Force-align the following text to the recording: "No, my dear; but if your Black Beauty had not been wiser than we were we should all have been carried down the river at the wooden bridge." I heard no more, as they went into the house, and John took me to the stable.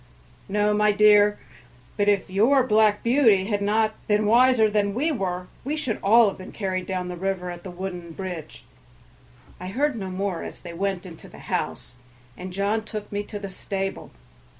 "No, 0.49 0.73
my 0.73 0.91
dear; 0.91 1.37
but 1.95 2.09
if 2.09 2.27
your 2.27 2.63
Black 2.63 3.03
Beauty 3.03 3.45
had 3.45 3.61
not 3.61 3.93
been 4.07 4.25
wiser 4.25 4.67
than 4.67 4.95
we 4.95 5.11
were 5.11 5.45
we 5.63 5.75
should 5.75 5.99
all 6.01 6.27
have 6.29 6.39
been 6.39 6.51
carried 6.51 6.87
down 6.87 7.07
the 7.07 7.15
river 7.15 7.51
at 7.51 7.63
the 7.63 7.69
wooden 7.69 8.09
bridge." 8.11 8.63
I 9.59 9.67
heard 9.67 9.95
no 9.95 10.09
more, 10.09 10.41
as 10.43 10.61
they 10.63 10.73
went 10.73 11.05
into 11.05 11.29
the 11.29 11.37
house, 11.53 11.93
and 12.35 12.51
John 12.51 12.83
took 12.83 13.11
me 13.11 13.21
to 13.25 13.37
the 13.37 13.49
stable. 13.51 14.09